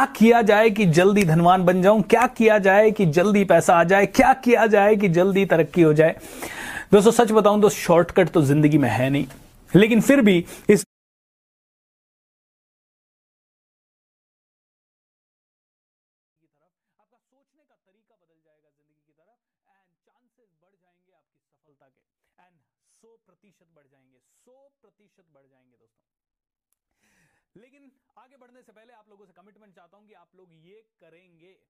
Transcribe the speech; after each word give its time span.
क्या 0.00 0.06
किया 0.06 0.40
जाए 0.42 0.70
कि 0.70 0.84
जल्दी 0.86 1.24
धनवान 1.24 1.64
बन 1.64 1.82
जाऊँ? 1.82 2.02
क्या 2.02 2.26
किया 2.26 2.58
जाए 2.58 2.90
कि 2.90 3.06
जल्दी 3.06 3.44
पैसा 3.44 3.74
आ 3.74 3.84
जाए? 3.84 4.06
क्या 4.06 4.32
किया 4.32 4.66
जाए 4.66 4.96
कि 4.96 5.08
जल्दी 5.08 5.44
तरक्की 5.46 5.82
हो 5.82 5.92
जाए? 5.94 6.16
दोस्तों, 6.92 7.12
सच 7.12 7.32
बताऊँ 7.32 7.60
तो 7.62 7.68
शॉर्टकट 7.68 8.28
तो 8.28 8.42
ज़िंदगी 8.42 8.78
में 8.78 8.88
है 8.88 9.10
नहीं। 9.10 9.26
लेकिन 9.76 10.00
फिर 10.00 10.20
भी 10.20 10.44
इस 10.70 10.84
100 23.02 23.16
प्रतिशत 23.26 23.66
बढ़ 23.76 23.86
जाएँगे। 23.86 24.18
100 24.46 24.70
प्रतिशत 24.82 25.24
बढ़ 25.34 25.46
जाएँगे 25.46 25.76
दोस्तों। 25.76 26.19
लेकिन 27.56 27.92
आगे 28.18 28.36
बढ़ने 28.36 28.62
से 28.62 28.72
पहले 28.72 28.92
आप 28.92 29.08
लोगों 29.08 29.26
से 29.26 29.32
कमिटमेंट 29.32 29.74
चाहता 29.74 29.96
हूँ 29.96 30.06
कि 30.06 30.14
आप 30.14 30.34
लोग 30.34 30.48
ये 30.52 30.86
करेंगे। 31.00 31.60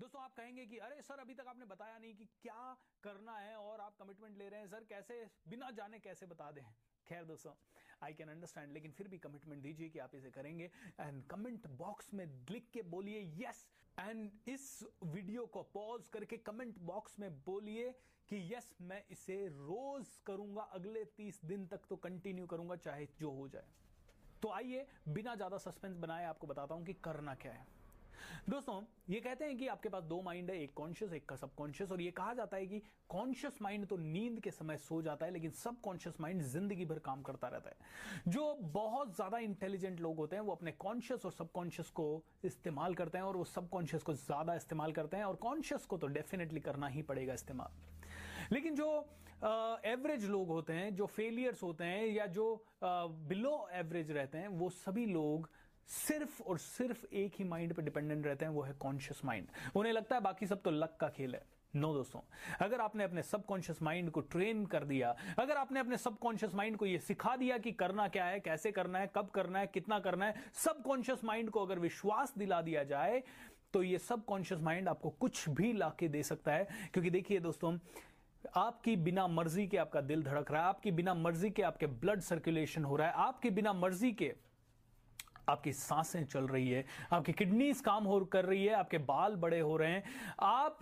दोस्तों, 0.00 0.22
आप 0.22 0.34
कहेंगे 0.36 0.66
कि, 0.66 0.78
अरे, 0.78 1.02
सर, 1.02 1.14
अभी 1.14 1.34
तक 1.34 1.46
आपने 1.46 1.64
बताया 1.64 1.98
नहीं 1.98 2.14
कि 2.14 2.24
क्या 2.24 2.76
करना 3.02 3.38
है 3.38 3.56
और 3.56 3.80
आप 3.80 3.96
कमिटमेंट 3.96 4.38
ले 4.38 4.48
रहे 4.48 4.60
हैं। 4.60 4.68
सर, 4.68 4.84
कैसे, 4.84 5.30
बिना 5.48 5.70
जाने 5.70 5.98
कैसे 5.98 6.26
बता 6.26 6.50
दें? 6.50 6.62
खैर, 7.08 7.24
दोस्तों 7.24 7.54
आई 8.02 8.14
कैन 8.14 8.28
अंडरस्टैंड 8.28 8.72
लेकिन 8.72 8.92
फिर 8.92 9.08
भी 9.08 9.18
कमिटमेंट 9.18 9.62
दीजिए 9.62 9.88
कि 9.88 9.98
आप 9.98 10.14
इसे 10.14 10.30
करेंगे। 10.30 10.70
एंड 11.00 11.26
कमेंट 11.26 11.66
बॉक्स 11.66 12.14
में 12.14 12.46
लिख 12.50 12.70
के 12.72 12.82
बोलिए 12.82 13.20
यस 13.20 13.68
एंड 13.98 14.32
इस 14.48 14.84
वीडियो 15.02 15.46
को 15.46 15.62
पॉज 15.62 16.08
करके 16.08 16.36
कमेंट 16.36 16.78
बॉक्स 16.78 17.18
में 17.18 17.40
बोलिए 17.40 17.92
कि 18.28 18.54
यस 18.54 18.74
मैं 18.80 19.04
इसे 19.10 19.48
रोज 19.48 20.16
करूँगा। 20.26 20.62
अगले 20.62 21.04
तीस 21.04 21.44
दिन 21.44 21.66
तक 21.66 21.80
तो 21.88 21.96
कंटिन्यू 21.96 22.46
करूँगा, 22.46 22.76
चाहे 22.76 23.06
जो 23.06 23.30
हो 23.30 23.48
जाए। 23.48 23.66
तो 24.44 24.50
आइए 24.52 24.86
बिना 25.08 25.34
ज़्यादा 25.34 25.58
सस्पेंस 25.58 25.96
बनाए 25.96 26.24
आपको 26.24 26.46
बताता 26.46 26.74
हूँ 26.74 26.84
कि 26.84 26.92
करना 27.04 27.34
क्या 27.34 27.52
है। 27.52 27.66
दोस्तों, 28.48 28.82
ये 29.10 29.20
कहते 29.20 29.44
हैं 29.44 29.56
कि 29.58 29.66
आपके 29.66 29.88
पास 29.88 30.02
दो 30.04 30.20
माइंड 30.22 30.50
है, 30.50 30.58
एक 30.62 30.72
कॉन्शियस 30.74 31.12
एक 31.12 31.28
का 31.28 31.36
सबकॉन्शियस 31.36 31.92
और 31.92 32.00
ये 32.00 32.10
कहा 32.10 32.34
जाता 32.34 32.56
है 32.56 32.66
कि 32.66 32.82
कॉन्शियस 33.08 33.58
माइंड 33.62 33.86
तो 33.86 33.96
नींद 33.96 34.40
के 34.40 34.50
समय 34.50 34.76
सो 34.78 35.00
जाता 35.02 35.26
है, 35.26 35.32
लेकिन 35.32 35.50
सबकॉन्शियस 35.52 36.20
माइंड 36.20 36.42
ज़िंदगी 36.42 36.84
भर 36.84 36.98
काम 36.98 37.22
करता 37.22 37.48
रहता 37.48 37.70
है। 37.70 38.30
जो 38.32 38.54
बहुत 38.74 39.14
ज़्यादा 39.14 39.38
इंटेलिजेंट 39.38 40.00
लोग 40.00 40.16
होते 40.16 40.36
हैं, 40.36 40.42
वो 40.42 40.52
अपने 40.52 40.72
कॉन्शियस 40.72 41.24
और 41.24 41.32
सबकॉन्शियस 41.32 41.90
को 41.90 42.22
इस्तेमाल 42.44 42.94
करते 42.94 43.18
हैं, 43.18 43.24
और 43.24 43.36
वो 43.36 43.44
सबकॉन्शियस 43.44 44.02
को 44.02 44.14
ज़्यादा 44.14 44.54
इस्तेमाल 44.54 44.92
करते 44.92 45.16
हैं, 45.16 45.24
और 45.24 45.36
कॉन्शियस 45.36 45.86
को 45.86 45.98
तो 45.98 46.06
डेफिनेटली 46.06 46.60
करना 46.60 46.86
ही 46.86 47.02
पड़ेगा 47.02 47.34
इस्तेमाल। 47.34 48.52
लेकिन 48.52 48.74
जो 48.74 49.06
एवरेज 49.44 50.24
लोग 50.24 50.48
होते 50.48 50.72
हैं 50.72 50.94
जो 50.94 51.06
फेलियर्स 51.06 51.62
होते 51.62 51.84
हैं 51.84 52.06
या 52.06 52.26
जो 52.26 52.46
बिलो 53.28 53.68
एवरेज 53.72 54.10
रहते 54.10 54.38
हैं 54.38 54.48
वो 54.48 54.68
सभी 54.70 55.06
लोग 55.06 55.48
सिर्फ़ 55.88 56.42
और 56.42 56.58
सिर्फ़ 56.58 57.04
एक 57.14 57.34
ही 57.38 57.44
माइंड 57.44 57.74
पे 57.74 57.82
डिपेंडेंट 57.82 58.26
रहते 58.26 58.44
हैं 58.44 58.52
वो 58.52 58.62
है 58.62 58.72
कॉन्शियस 58.72 59.24
माइंड 59.24 59.48
उन्हें 59.76 59.92
लगता 59.92 60.16
है 60.16 60.22
बाकी 60.22 60.46
सब 60.46 60.62
तो 60.62 60.70
लक 60.70 60.96
का 61.00 61.08
खेल 61.08 61.34
है। 61.34 61.42
नो 61.74 61.88
no, 61.88 61.94
दोस्तों 61.94 62.20
अगर 62.60 62.80
आपने 62.80 63.04
अपने 63.04 63.22
सबकॉन्शियस 63.22 63.82
माइंड 63.82 64.10
को 64.10 64.20
ट्रेन 64.20 64.64
कर 64.66 64.84
दिया 64.84 65.14
अगर 65.38 65.56
आपने 65.56 65.80
अपने 65.80 65.96
सबकॉन्शियस 65.96 66.54
माइंड 66.54 66.76
को 66.76 66.86
यह 66.86 66.98
सिखा 66.98 67.36
दिया 67.36 67.58
कि 67.58 67.72
करना 67.72 68.06
क्या 68.08 68.24
है 68.24 68.40
कैसे 68.40 68.72
करना 68.72 68.98
है 68.98 69.10
कब 69.14 69.30
करना 69.30 69.58
है 69.58 69.66
कितना 69.66 69.98
करना 69.98 70.26
है 70.26 70.44
सबकॉन्शियस 70.54 71.24
माइंड 71.24 71.50
को 71.50 71.64
अगर 71.66 71.78
विश्वास 71.78 72.34
दिला 72.38 72.60
दिया 72.62 72.84
जाए 72.84 73.22
तो 73.72 73.82
ये 73.82 73.98
सबकॉन्शियस 73.98 74.60
माइंड 74.60 74.88
आपको 74.88 75.10
कुछ 75.10 75.48
भी 75.48 75.72
लाके 75.72 76.08
दे 76.08 76.22
सकता 76.22 76.52
है। 76.52 76.68
क्योंकि 76.92 77.10
देखिए 77.10 77.40
दोस्तों 77.40 77.76
आपकी 78.56 78.96
बिना 78.96 79.26
मर्ज़ी 79.26 79.66
के 79.66 79.76
आपका 79.76 80.00
दिल 80.00 80.22
धड़क 80.22 80.50
रहा 80.52 80.62
है, 80.62 80.68
आपकी 80.68 80.90
बिना 80.90 81.14
मर्ज़ी 81.14 81.50
के 81.50 81.62
आपके 81.62 81.86
ब्लड 81.86 82.20
सर्कुलेशन 82.20 82.84
हो 82.84 82.96
रहा 82.96 83.08
है, 83.08 83.14
आपकी 83.16 83.50
बिना 83.50 83.72
मर्ज़ी 83.72 84.12
के 84.12 84.32
आपकी 85.48 85.72
साँसें 85.72 86.24
चल 86.24 86.46
रही 86.46 86.70
है, 86.70 86.84
आपकी 87.12 87.32
किडनीज 87.32 87.80
काम 87.80 88.04
हो, 88.04 88.20
कर 88.20 88.44
रही 88.44 88.64
है, 88.64 88.74
आपके 88.74 88.98
बाल 88.98 89.34
बड़े 89.36 89.60
हो 89.60 89.76
रहे 89.76 89.90
हैं, 89.90 90.04
आप 90.40 90.78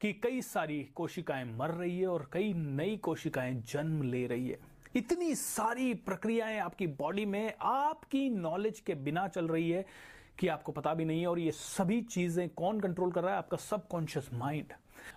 की 0.00 0.12
कई 0.12 0.40
सारी 0.42 0.82
कोशिकाएँ 0.94 1.44
मर 1.44 1.70
रही 1.70 1.98
है 2.00 2.06
और 2.06 2.28
कई 2.32 2.52
नई 2.54 2.96
कोशिकाएँ 2.96 3.54
जन्म 3.72 4.02
ले 4.02 4.26
रही 4.26 4.48
है। 4.48 4.58
इतनी 4.96 5.34
सारी 5.34 5.92
प्रक्रियाएँ 5.94 6.58
आपकी 6.58 6.86
बॉडी 6.86 7.24
में, 7.26 7.54
आपकी 7.60 8.28
नॉलेज 8.30 8.80
के 8.80 8.94
बिना 8.94 9.26
चल 9.28 9.48
रही 9.48 9.70
है 9.70 9.84
कि 10.38 10.48
आपको 10.48 10.72
पता 10.72 10.94
भी 10.94 11.04
नहीं 11.04 11.20
है 11.20 11.26
और 11.26 11.38
ये 11.38 11.50
सभी 11.50 12.00
चीज़ें 12.02 12.48
कौन 12.48 12.80
कंट्रोल 12.80 13.12
कर 13.12 13.22
रहा 13.22 13.32
है? 13.32 13.38
आपका 13.38 13.56
सबकॉन्शियस 13.56 14.28
माइंड 14.32 14.72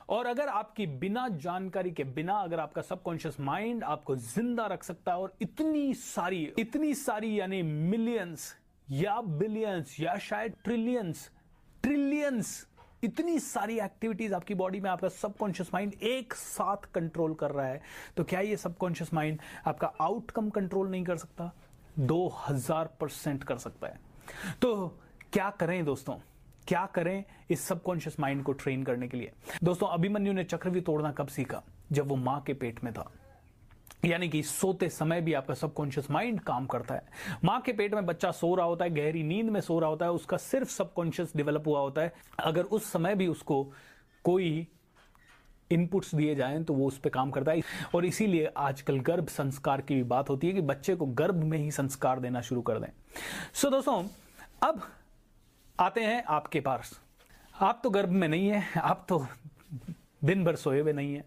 और 0.09 0.25
अगर 0.25 0.47
आपकी 0.47 0.87
बिना 0.87 1.27
जानकारी 1.27 1.91
के, 1.91 2.03
बिना 2.03 2.33
अगर 2.33 2.59
आपका 2.59 2.81
सबकॉन्शियस 2.81 3.39
माइंड 3.39 3.83
आपको 3.83 4.15
ज़िंदा 4.15 4.65
रख 4.67 4.83
सकता 4.83 5.11
है 5.11 5.17
और 5.17 5.33
इतनी 5.41 5.93
सारी 5.93 6.43
इतनी 6.59 6.93
सारी 6.95 7.39
यानी 7.39 7.61
मिलियंस 7.63 8.53
या 8.87 9.19
बिलियंस 9.21 9.95
या 9.99 10.17
शायद 10.17 10.55
ट्रिलियंस 10.63 11.29
ट्रिलियंस 11.83 12.65
इतनी 13.03 13.39
सारी 13.39 13.77
एक्टिविटीज़ 13.79 14.33
आपकी 14.33 14.53
बॉडी 14.53 14.79
में 14.79 14.89
आपका 14.89 15.09
सबकॉन्शियस 15.09 15.69
माइंड 15.73 15.93
एक 16.03 16.33
साथ 16.33 16.91
कंट्रोल 16.95 17.33
कर 17.33 17.51
रहा 17.51 17.65
है 17.65 17.81
तो 18.17 18.23
क्या 18.23 18.39
ये 18.39 18.57
सबकॉन्शियस 18.57 19.13
माइंड 19.13 19.39
आपका 19.67 19.91
आउटकम 20.01 20.49
कंट्रोल 20.49 20.89
नहीं 20.89 21.03
कर 21.03 21.17
सकता? 21.17 21.51
दो 21.99 22.27
हज़ार 22.47 22.89
परसेंट 23.01 23.43
कर 23.43 23.57
सकता 23.57 23.87
है। 23.87 23.99
तो 24.61 24.87
क्या 25.33 25.49
करें 25.49 25.83
दोस्तों? 25.85 26.17
क्या 26.69 26.85
करें 26.85 27.23
इस 27.49 27.67
सबकॉन्शियस 27.67 28.19
माइंड 28.19 28.43
को 28.43 28.51
ट्रेन 28.51 28.83
करने 28.83 29.07
के 29.07 29.17
लिए? 29.17 29.31
दोस्तों 29.63 29.87
अभिमन्यु 29.87 30.33
ने 30.33 30.43
चक्रव्यूह 30.43 30.83
तोड़ना 30.83 31.11
कब 31.11 31.27
सीखा? 31.27 31.63
जब 31.91 32.07
वो 32.07 32.15
माँ 32.15 32.41
के 32.41 32.53
पेट 32.53 32.83
में 32.83 32.93
था। 32.93 33.11
यानी 34.05 34.29
कि 34.29 34.43
सोते 34.43 34.89
समय 34.89 35.21
भी 35.21 35.33
आपका 35.33 35.53
सबकॉन्शियस 35.53 36.11
माइंड 36.11 36.39
काम 36.39 36.65
करता 36.65 36.95
है। 36.95 37.03
माँ 37.43 37.61
के 37.61 37.73
पेट 37.73 37.93
में 37.93 38.05
बच्चा 38.05 38.31
सो 38.31 38.55
रहा 38.55 38.65
होता 38.65 38.85
है 38.85 38.91
गहरी 38.91 39.23
नींद 39.23 39.49
में 39.49 39.61
सो 39.61 39.79
रहा 39.79 39.89
होता 39.89 40.05
है 40.05 40.11
उसका 40.11 40.37
सिर्फ़ 40.37 40.69
सबकॉन्शियस 40.69 41.33
डेवलप 41.35 41.63
हुआ 41.67 41.79
होता 41.79 42.01
है। 42.01 42.13
अगर 42.39 42.63
उस 42.63 42.91
समय 42.91 43.15
भी 43.15 43.27
उसको 43.27 43.73
कोई 44.23 44.67
इनपुट्स 45.71 46.15
दिए 46.15 46.35
जाएँ 46.35 46.63
तो 46.63 46.73
वो 46.73 46.87
उस 46.87 46.97
पर 46.97 47.09
काम 47.09 47.31
करता 47.31 47.51
है। 47.51 47.61
और 47.95 48.05
इसीलिए 48.05 48.45
आजकल 48.57 48.99
गर्भ 48.99 49.27
संस्कार 49.27 49.81
की 49.81 49.95
भी 49.95 50.03
बात 50.03 50.29
होती 50.29 50.47
है 50.47 50.53
कि 50.53 50.61
बच्चे 50.61 50.95
को 50.95 51.05
गर्भ 51.05 51.35
में 51.35 51.57
ही 51.57 51.71
संस्कार 51.71 52.19
देना 52.19 52.41
शुरू 52.41 52.61
कर 52.61 52.79
दें। 52.79 52.91
सो 53.53 53.67
so, 53.67 53.73
दोस्तों 53.73 54.03
अब 54.63 54.81
आते 55.79 56.01
हैं 56.01 56.23
आपके 56.23 56.59
पास। 56.59 56.99
आप 57.61 57.79
तो 57.83 57.89
गर्भ 57.89 58.09
में 58.09 58.27
नहीं 58.27 58.47
है, 58.47 58.63
आप 58.77 59.05
तो 59.09 59.25
दिन 60.23 60.43
भर 60.43 60.55
सोए 60.55 60.79
हुए 60.79 60.93
नहीं 60.93 61.13
है, 61.15 61.23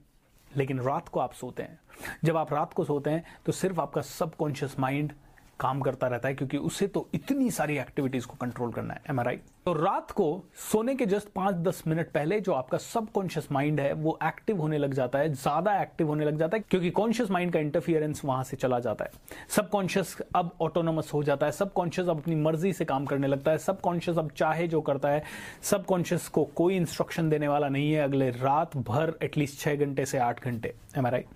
लेकिन 0.57 0.81
रात 0.81 1.09
को 1.09 1.21
आप 1.21 1.33
सोते 1.33 1.63
हैं। 1.63 1.79
जब 2.25 2.37
आप 2.37 2.53
रात 2.53 2.73
को 2.73 2.85
सोते 2.85 3.11
हैं 3.11 3.25
तो 3.47 3.53
सिर्फ़ 3.53 3.81
आपका 3.81 4.01
सबकॉन्शियस 4.01 4.79
माइंड 4.79 5.13
काम 5.63 5.81
करता 5.81 6.07
रहता 6.07 6.29
है, 6.29 6.35
क्योंकि 6.35 6.57
उससे 6.59 6.87
तो 6.89 7.09
इतनी 7.15 7.51
सारी 7.53 7.77
एक्टिविटीज़ 7.79 8.27
को 8.27 8.37
कंट्रोल 8.37 8.73
करना 8.73 8.95
है। 8.95 9.01
एमआरआई 9.11 9.37
तो 9.67 9.73
रात 9.75 10.11
को 10.11 10.25
सोने 10.63 10.95
के 10.95 11.07
जस्ट 11.07 11.29
पाँच 11.31 11.57
दस 11.59 11.83
मिनट 11.87 12.11
पहले 12.13 12.41
जो 12.41 12.53
आपका 12.53 12.79
सबकॉन्शियस 12.79 13.47
माइंड 13.53 13.81
है, 13.81 13.93
वो 13.93 14.19
एक्टिव 14.25 14.61
होने 14.61 14.79
लग 14.79 14.95
जाता 14.95 15.19
है, 15.19 15.33
ज़्यादा 15.35 15.81
एक्टिव 15.83 16.09
होने 16.09 16.25
लग 16.25 16.39
जाता 16.39 16.57
है, 16.57 16.65
क्योंकि 16.71 16.91
कॉन्शियस 16.93 17.31
माइंड 17.31 17.53
का 17.53 17.61
इंटरफियरेंस 17.61 18.25
वहाँ 18.25 18.45
से 18.45 18.57
चला 18.57 18.79
जाता 18.81 19.05
है। 19.05 19.11
सबकॉन्शियस 19.51 20.17
अब 20.37 20.51
ऑटोनोमस 20.63 21.11
हो 21.15 21.23
जाता 21.23 21.47
है 21.47 21.53
सबकॉन्शियस 21.53 22.09
अब 22.09 22.21
अपनी 22.21 22.35
मर्ज़ी 22.37 22.73
से 22.73 22.85
काम 22.85 23.07
करने 23.07 23.27
लगता 23.27 23.51
है 23.51 23.59
सबकॉन्शियस 23.61 24.19
अब 24.19 24.31
चाहे 24.37 24.67
जो 24.69 24.81
करता 24.83 25.09
है 25.09 25.23
सबकॉन्शियस 25.63 26.29
को 26.29 26.45
कोई 26.57 26.77
इंस्ट्रक्शन 26.77 27.29
देने 27.31 27.49
वाला 27.49 27.69
नहीं 27.69 27.93
है 27.93 28.03
अगले 28.03 28.31
रात 28.33 28.77
भर 28.79 29.19
एटलीस्ट 29.23 29.61
छह 29.61 29.77
घंटे 29.77 30.07
से 30.07 30.19
आठ 30.21 30.45
घंटे। 30.45 30.75
एम 30.99 31.07
राइट 31.07 31.27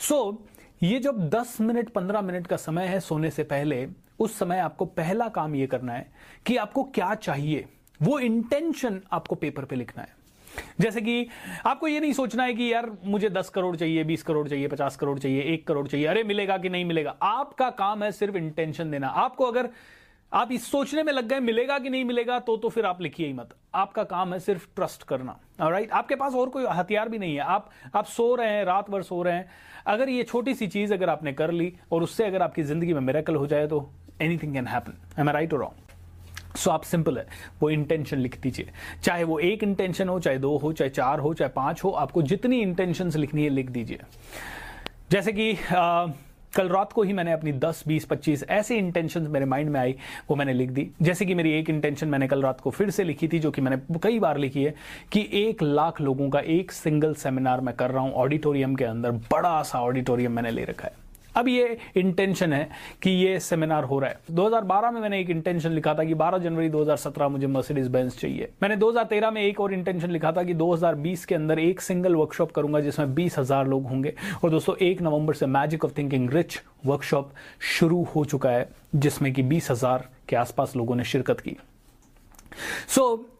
सो 0.00 0.38
ये 0.82 0.98
जब 0.98 1.28
10 1.30 1.56
मिनट 1.60 1.88
15 1.88 2.22
मिनट 2.22 2.46
का 2.46 2.56
समय 2.56 2.86
है 2.86 3.00
सोने 3.00 3.30
से 3.30 3.42
पहले, 3.42 3.86
उस 4.18 4.38
समय 4.38 4.58
आपको 4.58 4.84
पहला 4.84 5.28
काम 5.28 5.54
ये 5.54 5.66
करना 5.66 5.92
है 5.92 6.06
कि 6.46 6.56
आपको 6.56 6.82
क्या 6.84 7.14
चाहिए, 7.14 7.64
वो 8.02 8.18
इंटेंशन 8.18 9.00
आपको 9.12 9.34
पेपर 9.34 9.64
पे 9.64 9.76
लिखना 9.76 10.02
है। 10.02 10.14
जैसे 10.80 11.00
कि 11.00 11.26
आपको 11.66 11.88
ये 11.88 12.00
नहीं 12.00 12.12
सोचना 12.12 12.42
है 12.42 12.54
कि 12.54 12.72
यार 12.72 12.90
मुझे 13.04 13.30
10 13.30 13.48
करोड़ 13.48 13.76
चाहिए 13.76 14.04
20 14.04 14.22
करोड़ 14.22 14.48
चाहिए 14.48 14.68
50 14.68 14.96
करोड़ 14.96 15.18
चाहिए, 15.18 15.42
एक 15.42 15.66
करोड़ 15.66 15.86
चाहिए, 15.88 16.06
अरे 16.06 16.24
मिलेगा 16.24 16.58
कि 16.58 16.68
नहीं 16.68 16.84
मिलेगा? 16.84 17.16
आपका 17.22 17.70
काम 17.70 18.02
है 18.02 18.12
सिर्फ़ 18.12 18.36
इंटेंशन 18.36 18.90
देना। 18.90 19.08
आपको 19.08 19.44
अगर 19.44 19.68
आप 20.32 20.52
इस 20.52 20.70
सोचने 20.70 21.02
में 21.02 21.12
लग 21.12 21.28
गए, 21.28 21.40
मिलेगा 21.40 21.78
कि 21.78 21.90
नहीं 21.90 22.04
मिलेगा 22.04 22.38
तो 22.38 22.56
तो 22.56 22.68
फिर 22.68 22.86
आप 22.86 23.00
लिखिए 23.02 23.26
ही 23.26 23.32
मत। 23.32 23.48
आपका 23.74 24.02
काम 24.04 24.32
है 24.32 24.38
सिर्फ़ 24.40 24.66
ट्रस्ट 24.76 25.02
करना। 25.02 25.38
राइट 25.60 25.90
आपके 25.92 26.14
पास 26.14 26.34
और 26.34 26.48
कोई 26.48 26.64
हथियार 26.68 27.08
भी 27.08 27.18
नहीं 27.18 27.34
है। 27.34 27.40
आप 27.40 27.70
आप 27.94 28.04
सो 28.06 28.34
रहे 28.34 28.50
हैं, 28.50 28.64
रात 28.64 28.90
भर 28.90 29.02
सो 29.02 29.22
रहे 29.22 29.34
हैं। 29.34 29.48
अगर 29.86 30.08
ये 30.08 30.22
छोटी 30.24 30.54
सी 30.54 30.66
चीज़ 30.68 30.94
अगर 30.94 31.10
आपने 31.10 31.32
कर 31.32 31.50
ली 31.52 31.72
और 31.92 32.02
उससे 32.02 32.24
अगर 32.24 32.42
आपकी 32.42 32.62
ज़िंदगी 32.62 32.94
में 32.94 33.00
मेरेकल 33.00 33.34
हो 33.34 33.46
जाए 33.46 33.66
तो 33.66 33.88
anything 34.22 34.54
can 34.54 34.66
happen 34.66 34.98
am 35.18 35.30
right 35.30 35.52
और 35.52 35.60
रॉन्ग 35.60 36.56
सो 36.56 36.70
आप 36.70 36.82
सिंपल 36.82 37.18
है। 37.18 37.26
वो 37.60 37.70
इंटेंशन 37.70 38.18
लिख 38.18 38.40
दीजिए। 38.40 38.70
चाहे 39.04 39.24
वो 39.24 39.38
एक 39.40 39.62
इंटेंशन 39.62 40.08
हो, 40.08 40.18
चाहे 40.20 40.38
दो 40.38 40.56
हो, 40.56 40.72
चाहे 40.72 40.90
चार 40.90 41.18
हो, 41.18 41.32
चाहे 41.34 41.48
पाँच 41.48 41.84
हो, 41.84 41.90
आपको 41.92 42.22
जितनी 42.24 42.60
इंटेंशन 42.60 43.10
लिखनी 43.10 43.44
है, 43.44 43.48
लिख 43.50 43.70
दीजिए। 43.70 44.00
जैसे 45.10 45.32
कि 45.32 45.52
कल 46.56 46.68
रात 46.68 46.92
को 46.92 47.02
ही 47.02 47.12
मैंने 47.12 47.32
अपनी 47.32 47.52
10, 47.54 47.82
20, 47.88 48.04
25 48.04 48.44
ऐसे 48.50 48.76
इंटेंशन 48.76 49.22
मेरे 49.30 49.46
माइंड 49.46 49.70
में 49.70 49.80
आई 49.80 49.94
वो 50.30 50.36
मैंने 50.36 50.52
लिख 50.52 50.70
दी। 50.70 50.88
जैसे 51.02 51.26
कि 51.26 51.34
मेरी 51.34 51.52
एक 51.52 51.70
इंटेंशन 51.70 52.08
मैंने 52.08 52.28
कल 52.28 52.42
रात 52.42 52.60
को 52.60 52.70
फिर 52.70 52.90
से 52.90 53.04
लिखी 53.04 53.28
थी 53.28 53.38
जो 53.38 53.50
कि 53.50 53.60
मैंने 53.60 53.98
कई 54.02 54.18
बार 54.18 54.38
लिखी 54.38 54.64
है 54.64 54.74
कि 55.12 55.28
एक 55.32 55.62
लाख 55.62 56.00
लोगों 56.00 56.28
का 56.30 56.40
एक 56.40 56.72
सिंगल 56.72 57.14
सेमिनार 57.14 57.60
मैं 57.60 57.74
कर 57.74 57.90
रहा 57.90 58.02
हूँ 58.02 58.12
ऑडिटोरियम 58.14 58.74
के 58.74 58.84
अंदर 58.84 59.10
बड़ा 59.32 59.62
सा 59.62 59.80
ऑडिटोरियम 59.80 60.32
मैंने 60.32 60.50
ले 60.50 60.64
रखा 60.64 60.88
है। 60.88 61.05
अब 61.36 61.48
ये 61.48 61.76
इंटेंशन 61.96 62.52
है 62.52 62.68
कि 63.02 63.10
ये 63.10 63.38
सेमिनार 63.40 63.84
हो 63.84 63.98
रहा 63.98 64.10
है। 64.10 64.20
2012 64.30 64.90
में 64.90 65.00
मैंने 65.00 65.20
एक 65.20 65.30
इंटेंशन 65.30 65.70
लिखा 65.70 65.94
था 65.94 66.04
कि 66.04 66.14
12 66.14 66.38
जनवरी 66.38 66.68
2017 66.68 67.28
मुझे 67.28 67.46
मर्सिडीज 67.46 67.88
बेंस 67.88 68.18
चाहिए। 68.18 68.48
मैंने 68.62 68.76
2013 68.76 69.30
में 69.30 69.40
एक 69.42 69.60
और 69.60 69.72
इंटेंशन 69.74 70.10
लिखा 70.10 70.32
था 70.32 70.42
कि 70.42 70.54
2020 70.54 71.24
के 71.24 71.34
अंदर 71.34 71.58
एक 71.58 71.80
सिंगल 71.80 72.14
वर्कशॉप 72.14 72.52
करूँगा 72.52 72.80
जिसमें 72.80 73.14
बीस 73.14 73.38
हज़ार 73.38 73.66
लोग 73.66 73.86
होंगे। 73.86 74.14
और 74.44 74.50
दोस्तों 74.50 74.76
एक 74.76 75.02
नवंबर 75.02 75.34
से 75.34 75.46
magic 75.46 75.84
of 75.84 75.92
thinking 75.98 76.30
rich 76.30 76.60
workshop 76.86 77.32
शुरू 77.78 78.02
हो 78.16 78.24
चुका 78.24 78.50
है 78.50 78.68
जिसमें 78.94 79.32
कि 79.32 79.42
बीस 79.42 79.70
हज़ार 79.70 80.08
के 80.28 80.36
आसपास 80.36 80.76
लोगों 80.76 80.96
ने 80.96 81.04
शिरकत 81.04 81.40
की। 81.40 81.56
सो 82.88 83.02
so, 83.02 83.35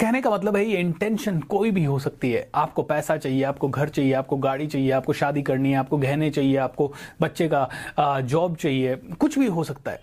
कहने 0.00 0.20
का 0.20 0.30
मतलब 0.30 0.56
है 0.56 0.64
ये 0.64 0.78
इंटेंशन 0.78 1.38
कोई 1.40 1.70
भी 1.70 1.84
हो 1.84 1.98
सकती 1.98 2.30
है। 2.32 2.48
आपको 2.54 2.82
पैसा 2.82 3.16
चाहिए, 3.16 3.42
आपको 3.42 3.68
घर 3.68 3.88
चाहिए, 3.88 4.12
आपको 4.12 4.36
गाड़ी 4.36 4.66
चाहिए, 4.66 4.90
आपको 4.90 5.12
शादी 5.12 5.42
करनी 5.42 5.70
है, 5.70 5.76
आपको 5.76 5.98
गहने 5.98 6.30
चाहिए, 6.30 6.56
आपको 6.56 6.92
बच्चे 7.20 7.48
का 7.48 8.20
जॉब 8.22 8.56
चाहिए, 8.56 8.96
कुछ 8.96 9.38
भी 9.38 9.46
हो 9.46 9.64
सकता 9.64 9.90
है। 9.90 10.00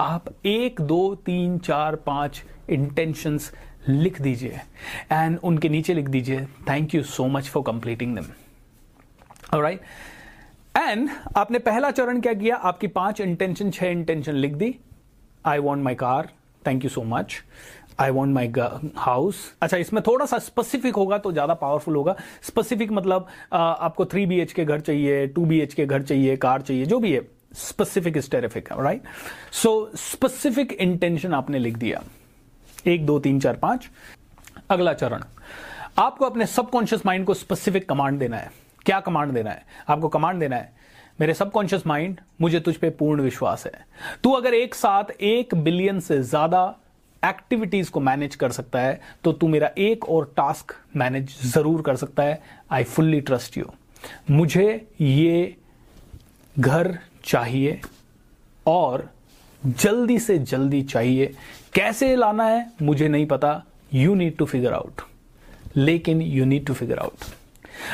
आप 0.00 0.24
एक, 0.46 0.80
दो, 0.80 1.14
तीन, 1.16 1.58
चार, 1.58 1.96
पाँच 1.96 2.42
इंटेंशंस 2.70 3.52
लिख 3.88 4.20
दीजिए 4.22 4.60
एंड 5.12 5.38
उनके 5.44 5.68
नीचे 5.68 5.94
लिख 5.94 6.08
दीजिए। 6.08 6.44
Thank 6.68 6.94
you 6.94 7.02
so 7.02 7.26
much 7.26 7.48
for 7.48 7.62
completing 7.62 8.16
them 8.16 9.60
right 9.60 9.80
and 10.74 11.08
आपने 11.36 11.58
पहला 11.58 11.90
चरण 11.90 12.20
क्या 12.20 12.32
किया? 12.34 12.56
आपकी 12.56 12.86
पाँच 12.86 13.20
इंटेंशन 13.20 13.70
छह 13.70 13.86
इंटेंशन 13.86 14.34
लिख 14.34 14.52
दी। 14.54 14.74
I 15.46 15.58
want 15.58 15.84
my 15.84 15.94
car 15.94 16.28
thank 16.66 16.84
you 16.84 16.90
so 16.90 17.02
much 17.04 17.34
I 18.00 18.10
want 18.10 18.34
my 18.34 18.52
house 18.96 19.36
अच्छा 19.62 19.76
इसमें 19.76 20.02
थोड़ा 20.06 20.26
सा 20.26 20.38
स्पेसिफिक 20.40 20.94
होगा 20.94 21.18
तो 21.18 21.32
ज़्यादा 21.32 21.54
पावरफुल 21.54 21.96
होगा। 21.96 22.14
स्पेसिफिक 22.42 22.92
मतलब 22.92 23.26
आ, 23.52 23.58
आपको 23.58 24.04
थ्री 24.04 24.26
बी 24.26 24.44
के 24.46 24.64
घर 24.64 24.80
चाहिए 24.80 25.26
टू 25.28 25.44
बी 25.44 25.66
के 25.66 25.86
घर 25.86 26.02
चाहिए 26.02 26.36
कार 26.36 26.62
चाहिए 26.62 26.86
जो 26.86 26.98
भी 26.98 27.12
है। 27.12 27.20
Specific 27.54 28.16
is 28.16 28.30
terrific 28.30 28.68
right 28.72 29.02
so 29.52 29.90
specific 29.96 30.72
intention 30.72 31.34
आपने 31.34 31.58
लिख 31.58 31.76
दिया। 31.78 32.02
एक 32.86 33.06
दो 33.06 33.18
तीन 33.18 33.40
चार 33.40 33.56
पाँच। 33.56 33.88
अगला 34.70 34.92
चरण। 34.94 35.22
आपको 35.98 36.24
अपने 36.24 36.46
सबकॉन्शियस 36.46 37.06
माइंड 37.06 37.26
को 37.26 37.34
स्पेसिफिक 37.34 37.88
कमांड 37.88 38.18
देना 38.18 38.36
है। 38.36 38.50
क्या 38.86 39.00
कमांड 39.00 39.32
देना 39.32 39.50
है? 39.50 39.64
आपको 39.88 40.08
कमांड 40.08 40.40
देना 40.40 40.56
है 40.56 40.72
मेरे 41.20 41.34
सबकॉन्शियस 41.34 41.86
माइंड 41.86 42.20
मुझे 42.40 42.60
तुझ 42.60 42.74
पे 42.76 42.90
पूर्ण 42.92 43.22
विश्वास 43.22 43.64
है। 43.66 43.84
तू 44.22 44.30
अगर 44.32 44.54
एक 44.54 44.74
साथ 44.74 45.10
एक 45.22 45.54
बिलियन 45.54 46.00
से 46.00 46.22
ज़्यादा 46.22 46.62
एक्टिविटीज़ 47.24 47.90
को 47.90 48.00
मैनेज 48.00 48.34
कर 48.34 48.52
सकता 48.52 48.80
है 48.80 49.00
तो 49.24 49.32
तू 49.32 49.48
मेरा 49.48 49.70
एक 49.78 50.08
और 50.08 50.32
टास्क 50.36 50.74
मैनेज 50.96 51.36
ज़रूर 51.44 51.82
कर 51.82 51.96
सकता 51.96 52.22
है। 52.22 52.40
आई 52.70 52.84
फुल्ली 52.84 53.20
ट्रस्ट 53.20 53.58
यू 53.58 53.70
मुझे 54.30 54.66
ये 55.00 55.56
घर 56.56 56.98
चाहिए 57.24 57.80
और 58.66 59.08
जल्दी 59.62 60.18
से 60.18 60.38
जल्दी 60.38 60.82
चाहिए। 60.82 61.34
कैसे 61.74 62.14
लाना 62.16 62.46
है, 62.46 62.66
मुझे 62.82 63.08
नहीं 63.08 63.26
पता। 63.26 63.62
You 63.94 64.14
need 64.14 64.36
to 64.36 64.44
figure 64.46 64.72
out 64.72 65.02
लेकिन 65.76 66.22
you 66.22 66.44
need 66.44 66.66
to 66.66 66.74
figure 66.74 66.98
out 66.98 67.24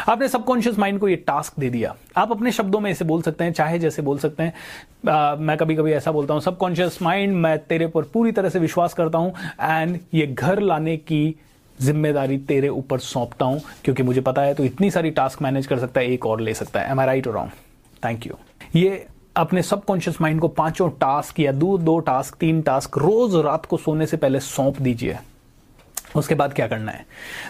आपने 0.09 0.29
सबकॉन्शियस 0.29 0.79
माइंड 0.79 0.99
को 1.01 1.09
ये 1.09 1.17
टास्क 1.17 1.59
दे 1.61 1.71
दिया। 1.71 1.95
आप 2.17 2.33
अपने 2.33 2.53
शब्दों 2.53 2.81
में 2.81 2.91
इसे 2.91 3.05
बोल 3.05 3.23
सकते 3.23 3.45
हैं 3.45 3.53
चाहे 3.53 3.79
जैसे 3.79 4.03
बोल 4.03 4.19
सकते 4.19 4.43
हैं। 4.43 4.53
आ, 5.09 5.37
मैं 5.37 5.57
कभी 5.57 5.75
कभी 5.77 5.93
ऐसा 5.93 6.13
बोलता 6.13 6.35
हूँ 6.35 6.43
सबकॉन्शियस 6.43 6.99
माइंड 7.03 7.35
मैं 7.37 7.59
तेरे 7.59 7.87
पर 7.87 8.03
पूरी 8.13 8.33
तरह 8.33 8.49
से 8.49 8.59
विश्वास 8.59 8.95
करता 8.95 9.19
हूँ 9.19 9.33
एंड 9.61 9.99
ये 10.15 10.27
घर 10.27 10.61
लाने 10.61 10.97
की 10.97 11.35
ज़िम्मेदारी 11.79 12.37
तेरे 12.39 12.69
ऊपर 12.69 12.99
सौंपता 13.01 13.45
हूँ 13.45 13.61
क्योंकि 13.85 14.03
मुझे 14.03 14.21
पता 14.21 14.43
है 14.43 14.55
तो 14.55 14.65
इतनी 14.65 14.91
सारी 14.91 15.11
टास्क 15.11 15.43
मैनेज 15.43 15.67
कर 15.67 15.79
सकता 15.79 16.01
है 16.01 16.13
एक 16.13 16.27
और 16.27 16.41
ले 16.41 16.55
सकता 16.55 16.81
है। 16.81 16.91
एम 16.91 17.01
आई 17.01 17.07
राइट 17.07 17.27
और 17.27 17.35
रॉन्ग 17.35 17.51
थैंक 18.03 18.27
यू 18.27 18.35
ये 18.75 19.07
अपने 19.37 19.63
सबकॉन्शियस 19.63 20.21
माइंड 20.21 20.41
को 20.41 20.49
पाँचों 20.51 20.89
टास्क 21.01 21.41
या 21.41 21.53
दो 21.53 21.77
दो 21.79 21.99
टास्क 22.07 22.37
तीन 22.37 22.61
टास्क 22.63 22.99
रोज 22.99 23.35
रात 23.45 23.67
को 23.67 23.77
सोने 23.77 24.07
से 24.07 24.17
पहले 24.17 24.41
सौंप 24.41 24.81
दीजिए। 24.81 25.17
उसके 26.17 26.35
बाद 26.35 26.53
क्या 26.53 26.67
करना 26.67 26.93
है? 26.93 27.07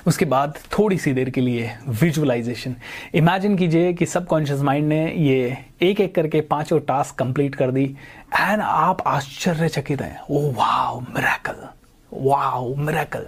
उसके 0.07 0.25
बाद 0.25 0.59
थोड़ी 0.79 0.99
सी 0.99 1.12
देर 1.12 1.31
के 1.31 1.41
लिए 1.41 1.77
विजुअलाइजेशन 1.89 2.75
इमेजिन 3.15 3.57
कीजिए 3.57 3.93
कि 3.93 4.07
सबकॉन्शियस 4.07 4.61
माइंड 4.61 4.89
ने 4.89 5.12
ये 5.12 5.59
एक 5.83 6.01
एक 6.01 6.15
करके 6.15 6.41
पाँचों 6.41 6.81
टास्क 6.81 7.15
कंप्लीट 7.15 7.55
कर 7.55 7.71
दी 7.71 7.85
एंड 8.41 8.61
आप 8.61 9.03
आश्चर्यचकित 9.07 10.03
हैं। 10.03 10.21
ओ 10.31 10.53
wow 10.53 11.01
miracle 11.01 11.69
wow 12.12 12.75
miracle 12.75 13.27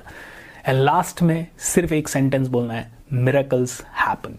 and 0.67 0.81
last 0.81 1.23
में 1.23 1.46
सिर्फ़ 1.58 1.94
एक 1.94 2.08
सेंटेंस 2.08 2.49
बोलना 2.49 2.75
है 2.75 2.90
मिरेकल्स 3.12 3.81
हैपन 3.82 4.38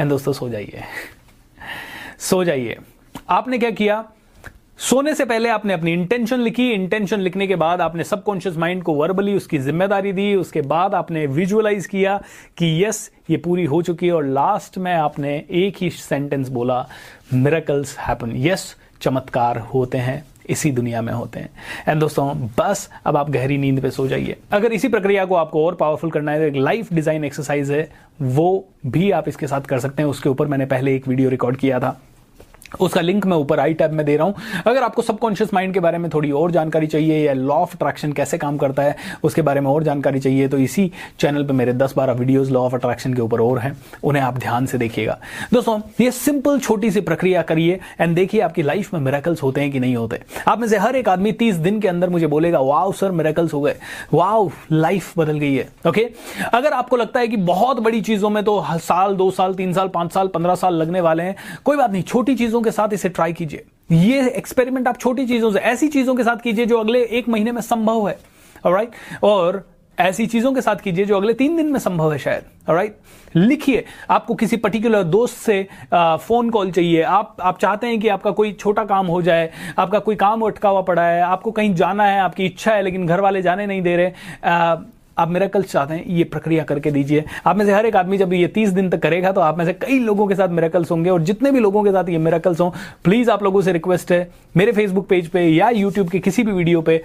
एंड 0.00 0.08
दोस्तों, 0.10 0.32
सो 0.32 0.48
जाइए। 0.48 0.82
सो 2.18 2.44
जाइए। 2.44 2.78
आपने 3.28 3.58
क्या 3.58 3.70
किया? 3.70 4.04
सोने 4.78 5.14
से 5.14 5.24
पहले 5.24 5.48
आपने 5.48 5.72
अपनी 5.72 5.92
इंटेंशन 5.92 6.40
लिखी। 6.40 6.68
इंटेंशन 6.72 7.20
लिखने 7.20 7.46
के 7.46 7.56
बाद 7.56 7.80
आपने 7.80 8.04
सबकॉन्शियस 8.04 8.56
माइंड 8.56 8.82
को 8.82 8.94
वर्बली 8.94 9.34
उसकी 9.36 9.58
ज़िम्मेदारी 9.58 10.12
दी। 10.12 10.34
उसके 10.36 10.60
बाद 10.62 10.94
आपने 10.94 11.24
विजुअलाइज 11.28 11.86
किया 11.86 12.16
कि 12.58 12.84
यस 12.84 13.10
ये 13.30 13.36
पूरी 13.36 13.64
हो 13.64 13.80
चुकी 13.82 14.06
है 14.06 14.12
और 14.12 14.26
लास्ट 14.26 14.78
में 14.78 14.92
आपने 14.92 15.36
एक 15.52 15.76
ही 15.80 15.90
सेंटेंस 15.90 16.48
बोला 16.48 16.84
मिरेकल्स 17.34 17.96
हैपन 17.98 18.32
यस 18.36 18.74
चमत्कार 19.00 19.58
होते 19.74 19.98
हैं। 19.98 20.24
इसी 20.50 20.70
दुनिया 20.72 21.02
में 21.02 21.12
होते 21.12 21.40
हैं। 21.40 21.50
एंड 21.88 22.00
दोस्तों, 22.00 22.34
बस 22.58 22.88
अब 23.06 23.16
आप 23.16 23.30
गहरी 23.30 23.58
नींद 23.58 23.80
पे 23.82 23.90
सो 23.90 24.06
जाइए। 24.08 24.36
अगर 24.52 24.72
इसी 24.72 24.88
प्रक्रिया 24.88 25.24
को 25.24 25.34
आपको 25.34 25.66
और 25.66 25.74
पावरफुल 25.74 26.10
करना 26.10 26.32
है 26.32 26.40
तो 26.40 26.46
एक 26.46 26.62
लाइफ 26.62 26.92
डिज़ाइन 26.92 27.24
एक्सरसाइज 27.24 27.70
है। 27.70 27.88
वो 28.22 28.66
भी 28.86 29.10
आप 29.10 29.28
इसके 29.28 29.46
साथ 29.46 29.60
कर 29.60 29.78
सकते 29.78 30.02
हैं। 30.02 30.10
उसके 30.10 30.28
ऊपर 30.28 30.46
मैंने 30.46 30.66
पहले 30.66 30.94
एक 30.96 31.08
वीडियो 31.08 31.30
रिकॉर्ड 31.30 31.56
किया 31.56 31.80
था। 31.80 32.00
उसका 32.80 33.00
लिंक 33.00 33.26
मैं 33.26 33.36
ऊपर 33.36 33.60
आई 33.60 33.74
टैब 33.74 33.92
में 33.92 34.04
दे 34.06 34.16
रहा 34.16 34.26
हूँ। 34.26 34.62
अगर 34.66 34.82
आपको 34.82 35.02
सबकॉन्शियस 35.02 35.54
माइंड 35.54 35.74
के 35.74 35.80
बारे 35.80 35.98
में 35.98 36.10
थोड़ी 36.10 36.30
और 36.32 36.50
जानकारी 36.50 36.86
चाहिए 36.86 37.24
या 37.26 37.32
लॉ 37.32 37.54
ऑफ़ 37.54 37.74
अट्रैक्शन 37.74 38.12
कैसे 38.12 38.38
काम 38.38 38.56
करता 38.56 38.82
है, 38.82 38.96
उसके 39.24 39.42
बारे 39.42 39.60
में 39.60 39.70
और 39.70 39.82
जानकारी 39.82 40.20
चाहिए 40.20 40.48
तो 40.48 40.58
इसी 40.58 40.90
चैनल 41.20 41.44
पे 41.44 41.52
मेरे 41.52 41.72
10-12 41.72 42.12
वीडियोस 42.12 42.50
लॉ 42.50 42.60
ऑफ़ 42.60 42.74
अट्रैक्शन 42.74 43.14
के 43.14 43.22
ऊपर 43.22 43.40
और 43.40 43.58
हैं। 43.58 43.76
उन्हें 44.04 44.22
आप 44.22 44.38
ध्यान 44.38 44.66
से 44.66 44.78
देखिएगा। 44.78 45.18
दोस्तों, 45.52 45.78
ये 46.00 46.10
सिंपल 46.10 46.58
छोटी 46.58 46.90
सी 46.90 47.00
प्रक्रिया 47.00 47.42
करिए 47.42 47.78
एंड 48.00 48.14
देखिए 48.16 48.40
आपकी 48.40 48.62
लाइफ 48.62 48.92
में 48.94 49.00
मेरेकल्स 49.00 49.42
होते 49.42 49.60
हैं 49.60 49.70
कि 49.72 49.80
नहीं 49.80 49.96
होते। 49.96 50.20
आप 50.48 50.60
में 50.60 50.66
से 50.68 50.78
हर 50.78 50.96
एक 50.96 51.08
आदमी 51.08 51.32
तीस 51.34 51.54
दिन 51.56 51.80
के 51.80 51.88
अंदर 51.88 52.10
मुझे 52.10 52.26
बोलेगा 52.26 52.60
वाव 52.60 52.92
सर 52.92 53.10
मेरेकल्स 53.12 53.54
हो 53.54 53.60
गए। 53.60 53.76
वाव 54.14 54.50
लाइफ 54.72 55.12
बदल 55.18 55.38
गई 55.38 55.54
है। 55.54 55.68
ओके 55.88 56.08
अगर 56.54 56.72
आपको 56.72 56.96
लगता 56.96 57.20
है 57.20 57.28
कि 57.28 57.36
बहुत 57.36 57.80
बड़ी 57.80 58.00
चीज़ों 58.00 58.30
में 58.30 58.42
तो 58.44 58.62
साल, 58.74 59.14
दो 59.16 59.30
साल, 59.30 59.54
तीन 59.54 59.72
साल, 59.72 59.88
पाँच 59.88 60.12
साल, 60.12 60.28
पंद्रह 60.28 60.54
साल 60.54 60.74
लगने 60.74 61.00
वाले 61.00 61.22
हैं, 61.22 61.34
कोई 61.64 61.76
बात 61.76 61.90
नहीं, 61.90 62.02
छोटी 62.02 62.34
चीज़ों 62.34 62.60
के 62.64 62.70
साथ 62.70 62.92
इसे 62.92 63.08
ट्राई 63.08 63.32
कीजिए। 63.32 63.64
ये 63.92 64.28
एक्सपेरिमेंट 64.28 64.88
आप 64.88 64.98
छोटी 64.98 65.26
चीज़ों 65.26 65.50
से 65.52 65.58
ऐसी 65.60 65.88
चीज़ों 65.88 66.14
के 66.14 66.24
साथ 66.24 66.36
कीजिए 66.36 66.66
जो 66.66 66.78
अगले 66.78 67.04
एक 67.18 67.28
महीने 67.28 67.52
में 67.52 67.60
संभव 67.62 68.08
है। 68.08 68.18
राइट 68.66 68.90
और 69.22 69.62
ऐसी 69.98 70.26
चीज़ों 70.26 70.52
के 70.52 70.60
साथ 70.60 70.76
कीजिए 70.76 71.04
जो 71.04 71.16
अगले 71.16 71.32
तीन 71.34 71.56
दिन 71.56 71.66
में 71.72 71.78
संभव 71.80 72.12
है 72.12 72.18
शायद। 72.18 72.70
राइट 72.70 72.96
लिखिए। 73.36 73.84
आपको 74.10 74.34
किसी 74.34 74.56
पर्टिकुलर 74.56 75.02
दोस्त 75.04 75.36
से 75.36 75.66
आ, 75.92 76.16
फ़ोन 76.16 76.50
कॉल 76.50 76.70
चाहिए। 76.70 77.02
आप 77.02 77.36
आप 77.40 77.58
चाहते 77.58 77.86
हैं 77.86 78.00
कि 78.00 78.08
आपका 78.08 78.30
कोई 78.30 78.52
छोटा 78.52 78.84
काम 78.84 79.06
हो 79.06 79.20
जाए 79.22 79.50
आपका 79.78 79.98
कोई 79.98 80.16
काम 80.16 80.42
अटका 80.42 80.68
हुआ 80.68 80.80
पड़ा 80.82 81.02
है 81.02 81.20
आपको 81.22 81.50
कहीं 81.50 81.74
जाना 81.74 82.04
है 82.04 82.20
आपकी 82.20 82.44
इच्छा 82.46 82.72
है 82.72 82.82
लेकिन 82.82 83.06
घर 83.06 83.20
वाले 83.20 83.42
जाने 83.42 83.66
नहीं 83.66 83.82
दे 83.82 83.96
रहे 83.96 84.12
आ, 84.44 84.76
आप 85.18 85.30
मेरा 85.30 85.46
कल 85.48 85.62
चाहते 85.64 85.94
हैं, 85.94 86.04
ये 86.06 86.24
प्रक्रिया 86.26 86.64
करके 86.64 86.90
दीजिए। 86.90 87.24
आप 87.46 87.56
में 87.56 87.64
से 87.64 87.72
हर 87.72 87.86
एक 87.86 87.96
आदमी 87.96 88.18
जब 88.18 88.32
ये 88.32 88.46
तीस 88.48 88.68
दिन 88.70 88.90
तक 88.90 89.02
करेगा 89.02 89.32
तो 89.32 89.40
आप 89.40 89.58
में 89.58 89.64
से 89.64 89.72
कई 89.74 89.98
लोगों 90.00 90.26
के 90.26 90.34
साथ 90.34 90.48
मेरेकल्स 90.50 90.90
होंगे 90.90 91.10
और 91.10 91.22
जितने 91.22 91.52
भी 91.52 91.60
लोगों 91.60 91.84
के 91.84 91.92
साथ 91.92 92.08
ये 92.08 92.18
मेरेकल्स 92.20 92.60
हों 92.60 92.70
प्लीज़ 93.04 93.30
आप 93.30 93.42
लोगों 93.42 93.62
से 93.62 93.72
रिक्वेस्ट 93.72 94.12
है, 94.12 94.28
मेरे 94.56 94.72
फेसबुक 94.72 95.08
पेज 95.08 95.28
पे 95.28 95.46
या 95.48 95.68
यूट्यूब 95.72 96.08
के 96.10 96.18
किसी 96.20 96.42
भी 96.42 96.52
वीडियो 96.52 96.82
पे, 96.82 97.02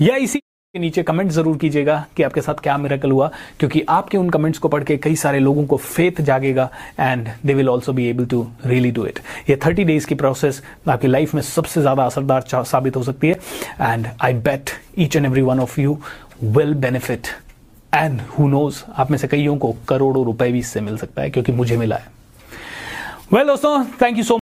या 0.00 0.16
इसी 0.16 0.38
के 0.74 0.78
नीचे 0.78 1.02
कमेंट 1.02 1.30
ज़रूर 1.32 1.56
कीजिएगा 1.58 2.04
कि 2.16 2.22
आपके 2.22 2.40
साथ 2.40 2.54
क्या 2.62 2.76
मेरेकल 2.78 3.10
हुआ, 3.10 3.30
क्योंकि 3.58 3.82
आपके 3.88 4.18
उन 4.18 4.28
कमेंट्स 4.30 4.58
को 4.58 4.68
पढ़ 4.68 4.84
के 4.84 4.96
कई 4.98 5.16
सारे 5.16 5.38
लोगों 5.38 5.64
को 5.66 5.76
faith 5.76 6.20
जागेगा 6.22 6.68
and 7.00 7.28
they 7.46 7.54
will 7.54 7.68
also 7.68 7.92
be 7.92 8.06
able 8.08 8.26
to 8.26 8.46
really 8.66 8.90
do 8.90 9.06
it 9.06 9.18
ये 9.50 9.56
थर्टी 9.66 9.84
डेज़ 9.84 10.06
की 10.06 10.14
प्रोसेस 10.14 10.62
आपकी 10.88 11.08
लाइफ 11.08 11.34
में 11.34 11.42
सबसे 11.44 11.80
ज़्यादा 11.80 12.04
असरदार 12.04 12.64
साबित 12.64 12.96
हो 12.96 13.02
सकती 13.02 13.28
है 13.28 13.34
and 13.82 14.06
I 14.20 14.34
bet 14.46 14.70
each 14.98 15.16
and 15.16 15.26
every 15.26 15.42
one 15.42 15.60
of 15.60 15.80
you 15.80 15.98
will 16.44 16.74
benefit 16.76 17.26
and 17.94 18.20
who 18.20 18.48
knows 18.48 18.82
आप 18.96 19.10
में 19.10 19.16
से 19.18 19.28
कईयों 19.28 19.56
को 19.56 19.74
करोड़ों 19.88 20.24
रुपए 20.24 20.50
भी 20.52 20.58
इससे 20.58 20.80
मिल 20.80 20.96
सकता 20.96 21.22
है, 21.22 21.30
क्योंकि 21.30 21.52
मुझे 21.52 21.76
मिला 21.76 21.96
है। 21.96 22.06
वेल 23.32 23.46
दोस्तों 23.46 23.84
थैंक 24.02 24.18
यू 24.18 24.24
सो 24.24 24.36